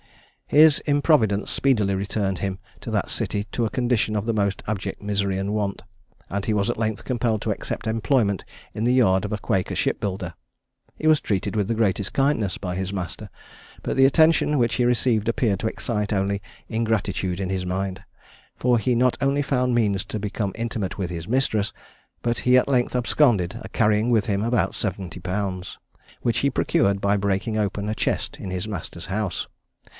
His 0.47 0.79
improvidence 0.81 1.49
speedily 1.51 1.93
reduced 1.95 2.39
him 2.39 2.59
in 2.85 2.91
that 2.91 3.09
city 3.11 3.45
to 3.53 3.65
a 3.65 3.69
condition 3.69 4.15
of 4.17 4.25
the 4.25 4.33
most 4.33 4.63
abject 4.67 5.01
misery 5.01 5.37
and 5.37 5.53
want, 5.53 5.83
and 6.29 6.43
he 6.43 6.53
was 6.55 6.69
at 6.71 6.75
length 6.77 7.05
compelled 7.05 7.41
to 7.43 7.51
accept 7.51 7.85
employment 7.87 8.43
in 8.73 8.83
the 8.83 8.91
yard 8.91 9.23
of 9.25 9.31
a 9.31 9.37
quaker 9.37 9.75
shipbuilder. 9.75 10.33
He 10.97 11.07
was 11.07 11.21
treated 11.21 11.55
with 11.55 11.67
the 11.69 11.75
greatest 11.75 12.13
kindness, 12.13 12.57
by 12.57 12.75
his 12.75 12.91
master, 12.91 13.29
but 13.83 13.95
the 13.95 14.05
attention 14.05 14.57
which 14.57 14.75
he 14.75 14.85
received 14.85 15.29
appeared 15.29 15.59
to 15.59 15.67
excite 15.67 16.11
only 16.11 16.41
ingratitude 16.67 17.39
in 17.39 17.49
his 17.51 17.65
mind: 17.65 18.03
for 18.55 18.79
he 18.79 18.95
not 18.95 19.15
only 19.21 19.43
found 19.43 19.75
means 19.75 20.03
to 20.05 20.19
become 20.19 20.51
intimate 20.55 20.97
with 20.97 21.11
his 21.11 21.27
mistress, 21.27 21.71
but 22.23 22.39
he 22.39 22.57
at 22.57 22.67
length 22.67 22.95
absconded, 22.95 23.55
carrying 23.71 24.09
with 24.09 24.25
him 24.25 24.41
about 24.43 24.71
70_l._, 24.73 25.77
which 26.23 26.39
he 26.39 26.49
procured 26.49 26.99
by 26.99 27.15
breaking 27.15 27.55
open 27.57 27.87
a 27.87 27.95
chest 27.95 28.37
in 28.39 28.49
his 28.49 28.67
master's 28.67 29.05
house. 29.05 29.47